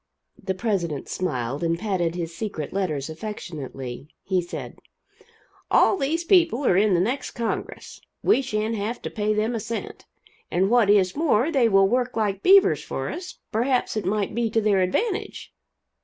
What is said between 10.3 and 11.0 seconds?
And what